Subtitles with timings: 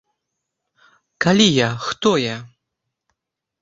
[1.27, 2.37] Калі я, хто я?